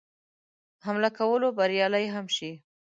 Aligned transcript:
حمله 0.85 1.09
کولو 1.17 1.47
بریالی 1.57 2.05
هم 2.13 2.25
شي. 2.35 2.51